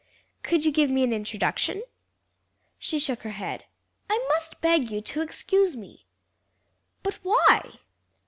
"Could 0.41 0.65
you 0.65 0.71
give 0.71 0.89
me 0.89 1.03
an 1.03 1.13
introduction?" 1.13 1.83
She 2.79 2.97
shook 2.97 3.21
her 3.21 3.29
head. 3.37 3.65
"I 4.09 4.17
must 4.29 4.59
beg 4.59 4.89
you 4.89 4.99
to 4.99 5.21
excuse 5.21 5.77
me." 5.77 6.07
"But 7.03 7.19
why?" 7.21 7.73